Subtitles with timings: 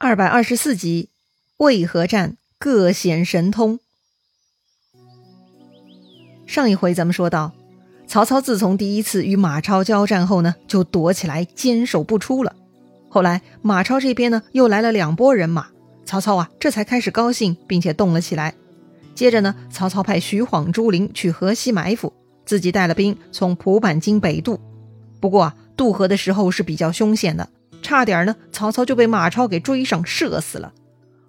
[0.00, 1.08] 二百二十四集，
[1.56, 3.80] 渭河战各显神通。
[6.46, 7.52] 上一回咱们说到，
[8.06, 12.54] 曹操自从第一次与马超交战后呢，就躲起来坚守不出了。
[13.08, 15.66] 后来马超这边呢，又来了两拨人马，
[16.04, 18.54] 曹操啊，这才开始高兴，并且动了起来。
[19.16, 22.12] 接着呢，曹操派徐晃、朱灵去河西埋伏，
[22.46, 24.60] 自己带了兵从蒲坂津北渡。
[25.18, 27.48] 不过啊，渡河的时候是比较凶险的。
[27.88, 30.74] 差点呢，曹操就被马超给追上射死了。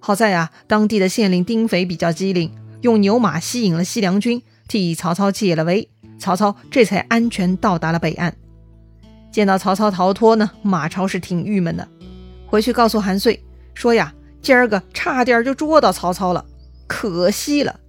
[0.02, 5.88] 好在啊，当地的县令丁肥比较机灵，用牛马吸引了西凉军，替曹操解了围，
[6.20, 8.36] 曹操这才安全到达了北岸。
[9.32, 11.88] 见到曹操逃脱呢，马超是挺郁闷的，
[12.46, 13.42] 回去告诉韩遂
[13.74, 14.14] 说呀
[14.44, 16.44] ：“今儿个差点就捉到曹操了，
[16.88, 17.80] 可惜了。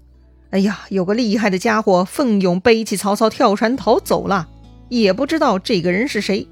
[0.51, 4.49] 哎呀，有个厉害的家伙奋勇背起曹操跳船逃走了，
[4.91, 6.47] 也不知道这个人是谁。”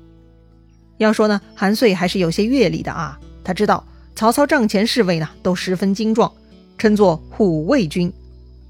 [0.98, 3.18] 要说呢，韩遂还是有些阅历的啊。
[3.42, 3.82] 他知道
[4.14, 6.30] 曹操帐前侍卫呢都十分精壮，
[6.76, 8.12] 称作虎卫军，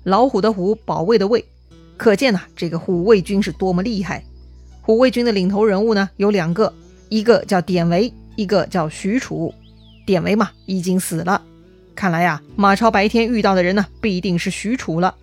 [0.04, 1.44] 老虎的虎，保卫的卫，
[1.96, 4.22] 可见呢这个虎卫军是多么厉害。
[4.82, 6.72] 虎卫军的领头人物呢有两个，
[7.08, 9.52] 一个叫典韦，一个叫许褚。
[10.06, 11.42] 典韦嘛已经死了，
[11.94, 15.14] 看来呀马超白天遇到的人呢必定是许褚了。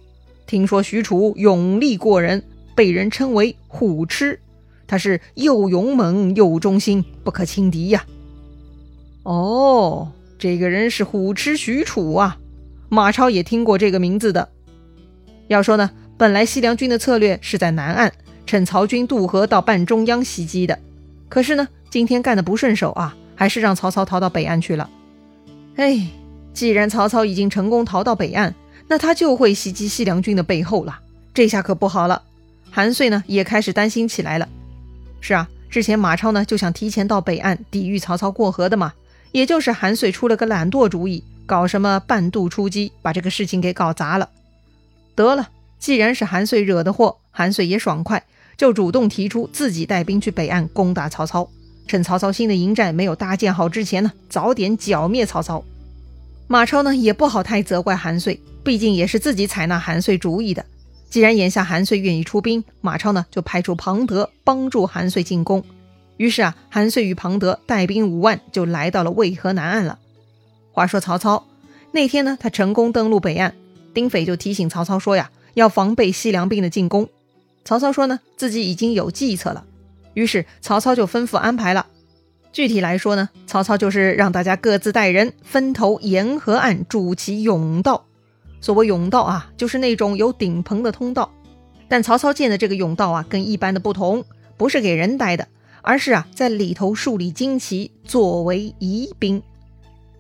[0.45, 2.43] 听说许褚勇力过人，
[2.75, 4.39] 被人称为虎痴。
[4.87, 8.05] 他是又勇猛又忠心，不可轻敌呀！
[9.23, 12.37] 哦，这个人是虎痴许褚啊！
[12.89, 14.49] 马超也听过这个名字的。
[15.47, 18.13] 要说呢，本来西凉军的策略是在南岸，
[18.45, 20.77] 趁曹军渡河到半中央袭击的。
[21.27, 24.89] 可是呢，今天干的不顺手啊，还是让曹操逃到北岸去了。
[25.77, 26.07] 哎，
[26.53, 28.53] 既然曹操已经成功逃到北岸，
[28.87, 30.99] 那他就会袭击西凉军的背后了。
[31.33, 32.21] 这下可不好了，
[32.69, 34.47] 韩遂呢也开始担心起来了。
[35.27, 38.93] 是啊，之前马超呢就想提前到北岸抵御曹操过河的嘛，
[39.31, 44.29] 也就是韩遂出了个懒惰主意，搞什么半渡出击，把这个事情给搞砸了。
[45.15, 48.23] 得了，既然是韩遂惹的祸，韩遂也爽快，
[48.55, 51.49] 就主动提出自己带兵去北岸攻打曹操，
[51.87, 55.63] 趁曹操新的营寨没有搭建好之前呢，早点剿灭曹操。
[56.45, 60.63] 马超呢也不好太责怪韩遂，毕竟也是自己采纳韩遂主意的。
[61.15, 65.63] 既然眼下韩遂愿意出兵，马超呢就派出庞德帮助韩遂进攻。
[66.17, 69.97] 于是啊，韩遂与庞德带兵五万就来到了渭河南岸了。
[70.73, 71.47] 话说曹操
[71.93, 73.55] 那天呢，他成功登陆北岸，
[73.93, 77.07] 丁斐就提醒曹操说呀，要防备西凉兵的进攻。
[77.63, 79.63] 曹操说呢，自己已经有计策了。
[80.15, 81.85] 于是曹操就吩咐安排了。
[82.51, 88.05] 具体来说呢，曹操就是让大家各自带人，分头沿河岸筑起甬道。
[88.65, 91.31] 所谓甬道啊，就是那种有顶棚的通道。
[91.87, 94.25] 但曹操建的这个甬道啊，跟一般的不同，
[94.57, 95.47] 不是给人待的，
[95.83, 99.39] 而是啊，在里头树立旌旗，作为疑兵。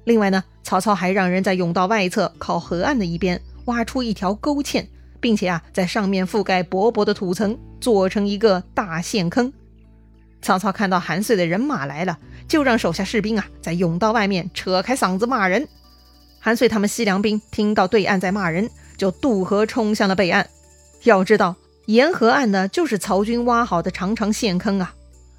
[0.03, 4.85] 另外呢，曹操还让人在甬道外侧靠河岸的一边挖出一条沟堑，
[5.19, 9.51] 并且啊，在上面覆盖薄薄的土层，做成一个大陷坑。
[10.43, 15.67] 曹操看到韩遂的人马来了，就让手下士兵啊，在甬道外面扯开嗓子骂人。
[16.45, 20.47] 韩遂他们西凉兵听到对岸在骂人，就渡河冲向了北岸。
[21.01, 21.55] 要知道，
[21.87, 24.93] 沿河岸呢，就是曹军挖好的长长陷坑啊。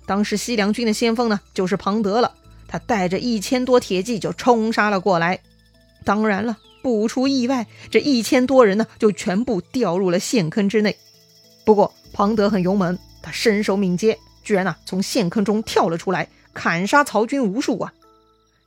[0.04, 2.34] 当时西凉军的先锋呢，就是庞德了。
[2.66, 5.38] 他带着一千多铁骑就冲杀了过来。
[6.02, 10.96] 当然了，不出意外，这一千多人呢，就全部掉入了陷坑之内。
[11.64, 17.92] 不过庞德很勇猛，他身手敏捷，居然呢从陷坑中跳了出来，砍杀曹军无数啊。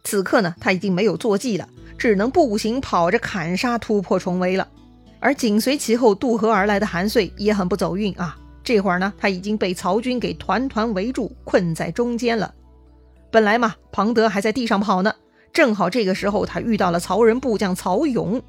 [0.06, 1.67] 此刻呢，他已经没有坐骑了。
[2.00, 4.66] 只能步行跑着砍杀突破重围了，
[5.20, 8.38] 而紧随其后渡河而来的韩遂也很不走运啊！
[8.64, 12.54] 这会儿呢，他已经被曹军给团团围住，困在中间了。
[13.30, 15.14] 本来嘛，庞德还在地上跑呢，
[15.52, 18.42] 正好这个时候他遇到了曹仁部将曹勇。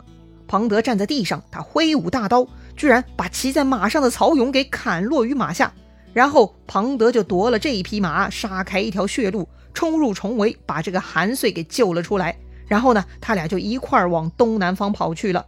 [0.47, 2.47] 庞德站在地上，他挥舞大刀，
[2.77, 5.72] 居然把骑在马上的曹勇给砍落于马下。
[6.12, 12.37] 然后庞德就夺了这一匹马，杀开一条血路，冲入重围，把这个韩遂给救了出来。
[12.70, 15.44] 然后呢，他俩就一块儿往东南方跑去了。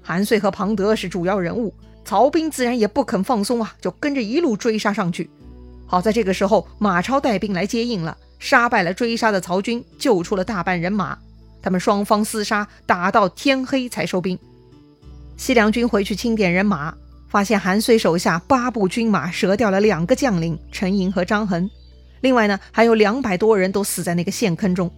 [0.00, 5.28] 韩遂和庞德是主要人物，曹兵自然也不肯放松啊，就跟着一路追杀上去。
[5.86, 11.18] 好在这个时候，马超带兵来接应了，杀败了追杀的曹军，救出了大半人马。
[11.60, 14.38] 他们双方厮杀，打到天黑才收兵。
[15.36, 16.94] 西凉军回去清点人马，
[17.28, 21.68] 发现韩遂手下八部军马折掉了两个将领陈莹和张衡，
[22.20, 24.88] 另外呢，还有两百多人都死在那个陷坑中。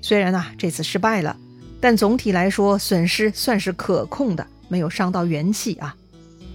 [0.00, 1.36] 虽然啊这次失败了，
[1.80, 5.94] 但总体来说损失算是可控的，没有伤到元气啊。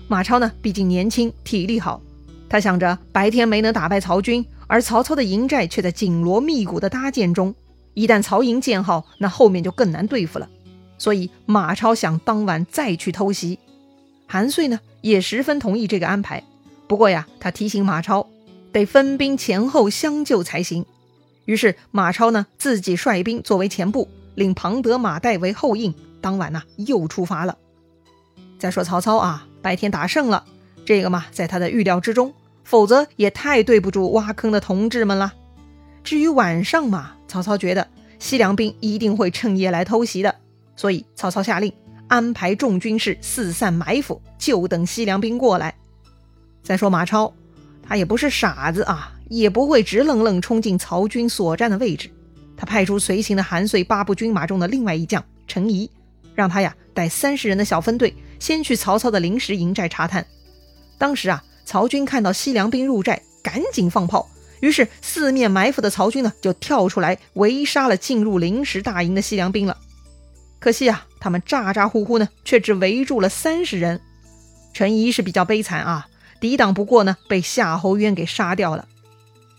[0.08, 2.02] 马超呢，毕竟年轻，体力好，
[2.50, 7.56] 他想着白天没能打败曹军，而曹操的营寨却在紧锣密鼓的搭建中，
[7.94, 10.50] 一旦曹营建好，那后面就更难对付了。
[10.98, 13.58] 所以马超想当晚再去偷袭。
[14.28, 16.44] 韩遂呢也十分同意这个安排。
[16.88, 18.28] 不过呀，他提醒马超
[18.72, 20.86] 得分兵前后相救才行。
[21.46, 25.94] 于是马超呢自己率兵作为前部，领庞德、马岱为后应。
[26.22, 27.58] 当晚呢又出发了。
[28.60, 30.46] 再说曹操啊，白天打胜了，
[30.86, 32.32] 这个嘛在他的预料之中，
[32.64, 35.34] 否则也太对不住挖坑的同志们了。
[36.04, 37.88] 至于晚上嘛，曹操觉得
[38.20, 40.36] 西凉兵一定会趁夜来偷袭的，
[40.76, 41.74] 所以曹操下令
[42.08, 45.74] 安排众军士四散埋伏，就等西凉兵过来。
[46.62, 47.34] 再说马超，
[47.82, 52.10] 他也不是傻子啊，也不会直愣愣冲进曹军所占的位置。
[52.58, 55.90] 他派出随行的韩遂八部军马中的另外一将陈仪，
[56.36, 60.26] 让他呀带三十人的小分队，先去曹操的临时营寨查探。
[60.98, 64.30] 当时啊，曹军看到西凉兵入寨，赶紧放炮。
[64.60, 69.78] 于是四面埋伏的曹军呢，就跳出来围杀了进入临时大营的西凉兵了。
[70.60, 74.02] 可惜啊，他们咋咋呼呼呢，却只围住了三十人。
[74.74, 76.08] 陈仪是比较悲惨啊。
[76.40, 78.88] 抵挡不过呢，被夏侯渊给杀掉了。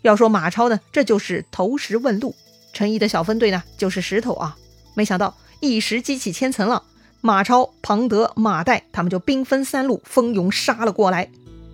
[0.03, 2.35] 要说马超呢，这就是投石问路。
[2.73, 4.57] 陈毅的小分队呢，就是石头啊。
[4.95, 6.83] 没想到一石激起千层浪，
[7.21, 11.31] 马超、庞德、马岱他们就兵分三路，蜂拥杀了过来。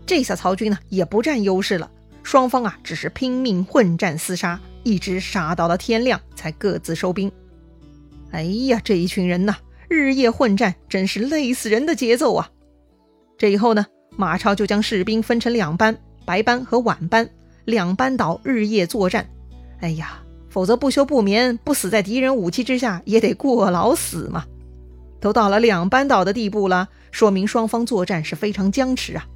[0.06, 1.90] 这下曹军呢，也不占优势了。
[2.22, 7.30] 双方啊，只是拼命混战厮杀，一直杀到了天亮，才各自收兵。
[8.30, 9.56] 哎呀，这一群人呐，
[9.88, 12.50] 日夜混战，真是累死人的节奏啊！
[13.38, 13.86] 这以后呢？
[14.16, 17.30] 马超就将士兵分成两班，白班和晚班，
[17.68, 19.28] 两班倒日夜作战。
[19.80, 24.46] 哎呀，否则不休不眠，不死在敌人武器之下，也得过劳死嘛。
[25.20, 29.26] 都到了两班倒的地步了，说明双方作战是非常僵持啊。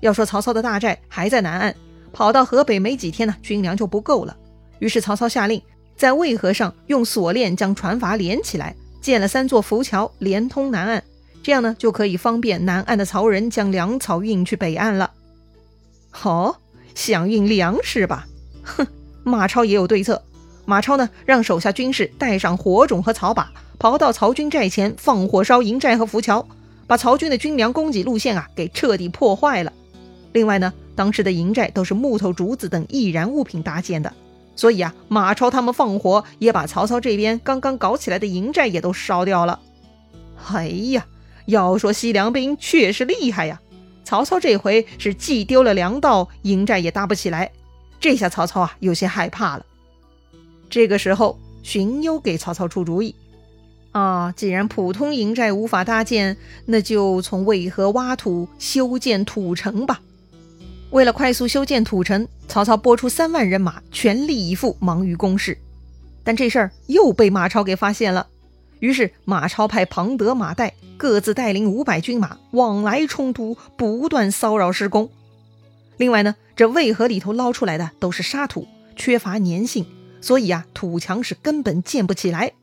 [0.00, 1.74] 要说曹操的大寨还在南岸，
[2.12, 4.36] 跑到河北没几天呢，军粮就不够了。
[4.78, 5.62] 于是曹操下令，
[5.96, 11.02] 在渭河上用锁链将船筏连起来，建了三座浮桥，连通南岸。
[11.42, 15.10] 这样呢，就可以方便南岸的曹仁将粮草运去北岸了。
[16.10, 16.60] 好，
[16.94, 18.26] 想运粮食吧？
[18.62, 18.86] 哼，
[19.24, 20.22] 马超也有对策。
[20.64, 26.46] 马超呢，让手下军士带上火种和草把，跑到曹军寨前放火烧营寨和浮桥，
[26.86, 29.72] 把曹军的军粮供给路线啊给彻底破坏了。
[30.32, 34.12] 另外呢，当时的营寨都是木头、竹子等易燃物品搭建的，
[34.54, 39.58] 所以啊，马超他们放火也把曹操这边刚刚搞起来的营寨也都烧掉了。
[40.52, 41.06] 哎呀！
[41.46, 43.60] 要说西凉兵确实厉害呀，
[44.04, 47.50] 曹操这回是既丢了粮道，营寨也搭不起来。
[48.00, 49.64] 这下曹操啊有些害怕了。
[50.68, 53.14] 这个时候，荀攸给曹操出主意：
[53.92, 60.00] 啊，既然普通营寨无法搭建，那就从渭河挖土修建土城吧。
[60.90, 65.56] 为了快速修建土城，曹操拨出三万人马，全力以赴，忙于攻势。
[66.24, 68.26] 但这事儿又被马超给发现了。
[68.82, 75.08] 于是马超派庞德、马岱各自带领五百军马往来冲突，不断骚扰施工。
[75.98, 79.86] 另外呢，这渭河里头捞出来的都是沙土，缺乏粘性，
[80.20, 82.54] 所以啊，土墙是根本建不起来。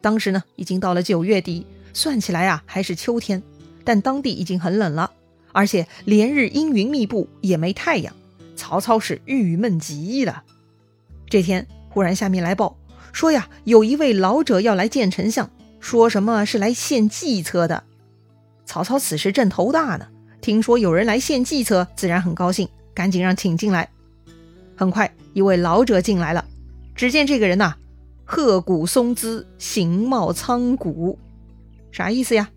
[0.00, 3.40] 当时呢，已经到了九月底，算起来啊，还是秋天，
[3.84, 5.12] 但当地已经很冷了，
[5.52, 8.12] 而且连日阴云密布，也没太阳。
[8.56, 10.42] 曹操是郁闷极了。
[11.28, 12.76] 这天忽然下面来报
[13.12, 15.48] 说呀，有一位老者要来见丞相。
[15.80, 17.82] 说什么是来献计策的？
[18.64, 20.06] 曹操此时正头大呢，
[20.40, 23.88] 听说有人来献计策，自然很高兴，赶紧让请进来。
[24.76, 26.44] 很快，一位老者进来了。
[26.94, 27.74] 只见这个人呐，
[28.24, 31.18] 鹤骨松姿，形貌苍古，
[31.90, 32.48] 啥意思呀？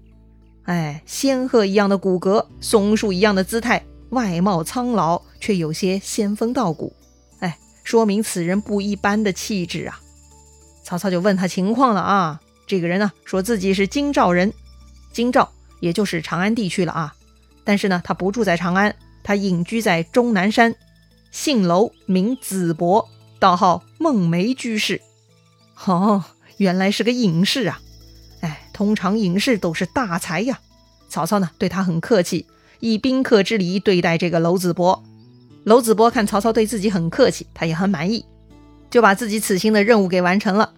[0.66, 6.94] 哎，仙鹤一样的骨骼，松树一样的姿态，外貌苍老，却有些仙风道骨。
[7.40, 10.00] 哎，说明此人不一般的气质啊。
[10.84, 12.40] 曹操就问他情况了啊。
[12.66, 14.52] 这个人呢，说自己是京兆人，
[15.12, 17.14] 京兆也就是长安地区了啊。
[17.64, 20.76] 但是呢，他不住在长安，他隐居在终南山，
[21.32, 25.02] 姓楼，名子伯，道号孟梅居士。
[25.86, 26.24] 哦，
[26.58, 27.82] 原来是个隐士啊！
[28.42, 30.60] 哎，通常隐士都是大才呀。
[31.10, 32.48] 曹操呢，对他很客气，
[32.80, 35.04] 以宾客之礼对待这个娄子伯。
[35.66, 38.26] 娄子伯看曹操对自己很客气，他也很满意，
[38.90, 40.74] 就把自己此行的任务给完成了。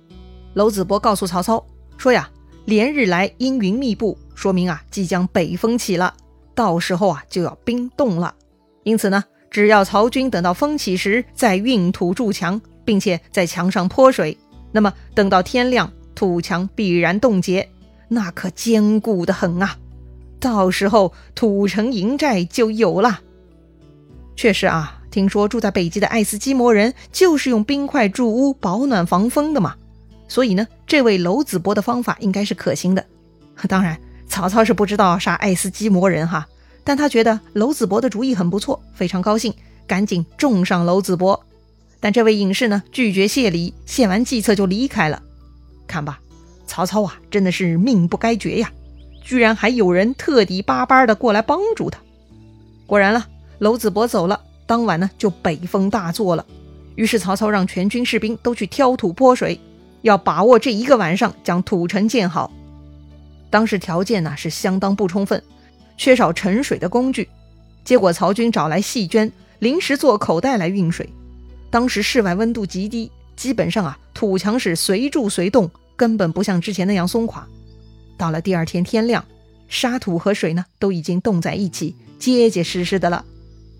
[0.54, 1.65] 娄子伯告诉曹操。
[1.97, 2.29] 说呀，
[2.65, 6.13] 连日来阴云密布，说明啊即将北风起了，
[6.53, 8.33] 到时候啊就要冰冻了。
[8.83, 14.37] 因此呢，只要曹军等到风起时再运土筑墙，并且在墙上泼水，
[14.71, 17.67] 那么等到天亮，土墙必然冻结，
[18.07, 19.77] 那可坚固的很啊。
[20.39, 23.21] 到时候土城营寨就有了。
[24.35, 29.75] 确实啊，听说住在北极的爱斯基摩人就是用冰块筑屋保暖防风的嘛，
[30.27, 33.05] 所以呢，这位娄子博的方法应该是可行的。
[33.70, 36.48] 当然，曹操是不知道啥爱斯基摩人哈，
[36.84, 39.53] 但他觉得娄子博的主意很不错，非常高兴，
[39.88, 41.41] 赶紧重赏娄子博。
[42.00, 45.22] 但这位隐士呢，拒绝谢礼，献完计策就离开了。
[45.88, 46.20] 看吧，
[46.67, 48.72] 曹操啊，真的是命不该绝呀，
[49.24, 52.00] 居然还有人特地巴巴的过来帮助他。
[52.86, 53.25] 果然了，
[53.60, 54.39] 娄子博走了。
[54.67, 56.46] 当晚呢，就北风大作了。
[56.96, 59.60] 于是曹操让全军士兵都去挑土泼水，
[60.05, 62.51] 要把握这一个晚上将土城建好。
[63.50, 65.41] 当时条件呢是相当不充分，
[65.97, 67.27] 缺少沉水的工具。
[67.83, 71.09] 结果曹军找来细绢，临时做口袋来运水。
[71.71, 77.47] 当时室外温度极低，基本上啊土墙是随筑随动，根本不像之前那样松垮。
[78.15, 79.25] 到了第二天天亮，
[79.67, 83.25] 沙土和水呢都已经冻在一起，结结实实的了。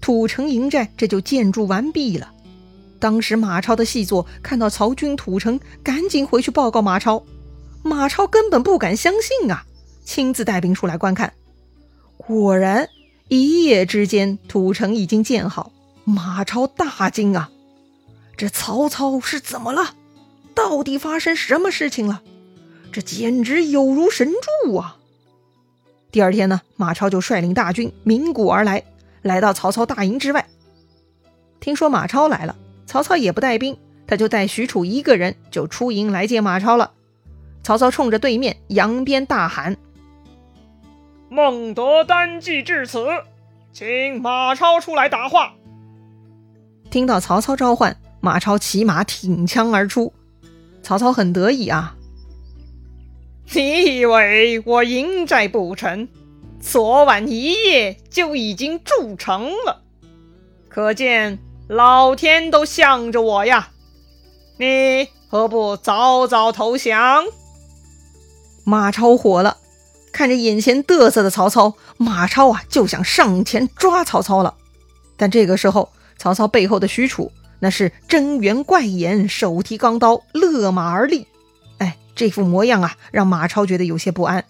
[0.02, 2.32] 土城营寨这就建筑完毕了。
[3.06, 7.24] 当时马超的细作看到曹军土城，赶紧回去报告马超。
[7.84, 9.64] 马超根本不敢相信啊，
[10.04, 11.34] 亲自带兵出来观看。
[12.18, 12.90] 果然，
[13.28, 15.72] 一夜之间土城已经建好。
[16.04, 17.52] 马超大惊啊，
[18.36, 19.94] 这曹操是怎么了？
[20.56, 22.24] 到底发生什么事情了？
[22.92, 24.32] 这简直有如神
[24.64, 24.98] 助啊！
[26.12, 28.84] 第二天呢，马超就率领大军鸣鼓而来。
[29.22, 30.48] 来到曹操大营之外，
[31.60, 33.78] 听说马超来了，曹操也不带兵，
[34.08, 36.92] 他就带许褚一个人就出营来见马超了。
[37.64, 39.76] 曹操冲着对面扬鞭大喊
[41.30, 43.08] ：“孟德单骑至此，
[43.74, 45.54] 请马超出来答话。”
[46.92, 50.14] 听到曹操召唤，马超骑马挺枪而出。
[50.84, 51.96] 曹操很得意啊，
[53.56, 56.08] 你以为我营寨不成？
[56.62, 59.82] 昨晚一夜就已经筑成了，
[60.70, 63.70] 可见老天都向着我呀！
[64.58, 67.26] 你何不早早投降？
[68.64, 69.58] 马超火了，
[70.12, 74.56] 看着眼前嘚瑟的曹操，马超啊就想上前抓曹操了。
[75.18, 81.28] 但这个时候，曹操背后的许褚那是睁圆怪眼，手提钢刀，勒马而立。
[81.80, 84.46] 哎，这副模样啊，让马超觉得有些不安。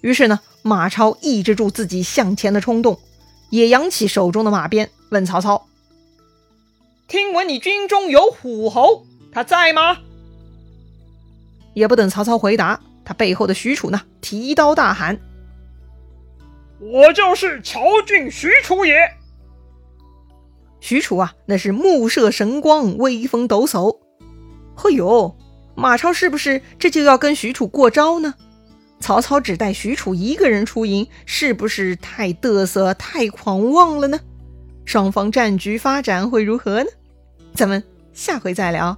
[0.00, 0.40] 于是呢。
[0.64, 3.00] 马超抑制住自己向前的冲动，
[3.50, 5.66] 也扬起手中的马鞭，问曹操
[7.08, 9.98] ：“听闻你军中有虎侯，他在吗？”
[11.74, 15.18] 也不等曹操回答，他背后的许褚呢，提刀大喊
[16.80, 18.94] ：“我就是乔郡许褚也！”
[20.80, 23.98] 许褚啊，那是目射神光，威风抖擞。
[24.74, 25.36] 嘿呦，
[25.74, 28.34] 马超是不是这就要跟许褚过招呢？
[29.00, 34.20] 曹操只带许褚一个人出营，是不是太嘚瑟、太狂妄了呢？
[34.84, 36.90] 双方战局发展会如何呢？
[37.54, 38.96] 咱们下回再聊。